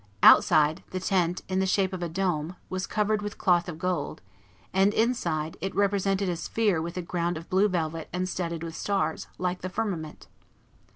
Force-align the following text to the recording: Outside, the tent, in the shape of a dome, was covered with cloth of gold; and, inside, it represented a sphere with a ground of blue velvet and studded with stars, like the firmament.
Outside, 0.23 0.83
the 0.89 0.99
tent, 0.99 1.43
in 1.47 1.59
the 1.59 1.67
shape 1.67 1.93
of 1.93 2.01
a 2.01 2.09
dome, 2.09 2.55
was 2.71 2.87
covered 2.87 3.21
with 3.21 3.37
cloth 3.37 3.69
of 3.69 3.77
gold; 3.77 4.19
and, 4.73 4.95
inside, 4.95 5.57
it 5.61 5.75
represented 5.75 6.27
a 6.27 6.35
sphere 6.37 6.81
with 6.81 6.97
a 6.97 7.03
ground 7.03 7.37
of 7.37 7.51
blue 7.51 7.67
velvet 7.67 8.09
and 8.11 8.27
studded 8.27 8.63
with 8.63 8.75
stars, 8.75 9.27
like 9.37 9.61
the 9.61 9.69
firmament. 9.69 10.25